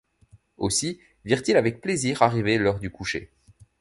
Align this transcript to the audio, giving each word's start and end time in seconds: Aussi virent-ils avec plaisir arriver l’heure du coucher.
Aussi 0.57 0.99
virent-ils 1.25 1.57
avec 1.57 1.79
plaisir 1.79 2.23
arriver 2.23 2.57
l’heure 2.57 2.79
du 2.79 2.89
coucher. 2.89 3.29